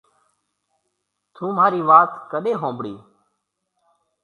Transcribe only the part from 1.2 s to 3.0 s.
ٿُون مهارِي وات ڪڏي هونبڙِي۔